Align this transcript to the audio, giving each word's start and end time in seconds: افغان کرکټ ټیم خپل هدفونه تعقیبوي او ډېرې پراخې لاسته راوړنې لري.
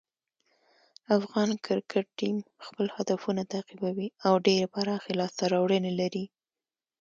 افغان 1.17 1.49
کرکټ 1.65 2.05
ټیم 2.19 2.37
خپل 2.65 2.85
هدفونه 2.95 3.41
تعقیبوي 3.53 4.07
او 4.25 4.33
ډېرې 4.45 4.67
پراخې 4.73 5.13
لاسته 5.19 5.43
راوړنې 5.53 5.91
لري. 6.01 6.25